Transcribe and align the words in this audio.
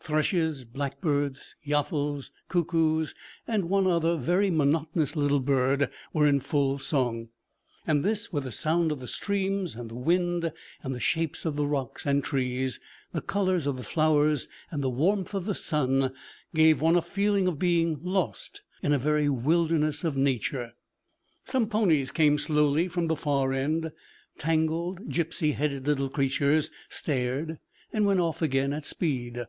Thrushes, 0.00 0.64
blackbirds, 0.64 1.56
yaffles, 1.64 2.30
cuckoos, 2.48 3.12
and 3.46 3.68
one 3.68 3.88
other 3.88 4.16
very 4.16 4.50
monotonous 4.50 5.16
little 5.16 5.40
bird 5.40 5.90
were 6.12 6.28
in 6.28 6.38
full 6.38 6.78
song; 6.78 7.28
and 7.88 8.04
this, 8.04 8.32
with 8.32 8.44
the 8.44 8.52
sound 8.52 8.92
of 8.92 9.00
the 9.00 9.08
streams 9.08 9.74
and 9.74 9.90
the 9.90 9.96
wind, 9.96 10.52
and 10.82 10.94
the 10.94 11.00
shapes 11.00 11.44
of 11.44 11.56
the 11.56 11.66
rocks 11.66 12.06
and 12.06 12.22
trees, 12.22 12.78
the 13.12 13.20
colors 13.20 13.66
of 13.66 13.76
the 13.76 13.82
flowers, 13.82 14.46
and 14.70 14.82
the 14.82 14.90
warmth 14.90 15.34
of 15.34 15.44
the 15.44 15.56
sun, 15.56 16.12
gave 16.54 16.80
one 16.80 16.94
a 16.96 17.02
feeling 17.02 17.48
of 17.48 17.58
being 17.58 17.98
lost 18.02 18.62
in 18.82 18.92
a 18.92 18.98
very 18.98 19.28
wilderness 19.28 20.04
of 20.04 20.16
nature. 20.16 20.74
Some 21.44 21.68
ponies 21.68 22.12
came 22.12 22.38
slowly 22.38 22.86
from 22.86 23.08
the 23.08 23.16
far 23.16 23.52
end, 23.52 23.92
tangled, 24.38 25.08
gypsy 25.10 25.54
headed 25.54 25.86
little 25.88 26.08
creatures, 26.10 26.70
stared, 26.88 27.58
and 27.92 28.06
went 28.06 28.20
off 28.20 28.40
again 28.40 28.72
at 28.72 28.84
speed. 28.84 29.44